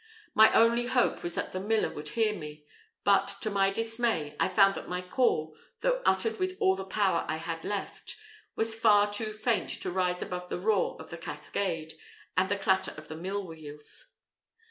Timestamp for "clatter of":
12.57-13.09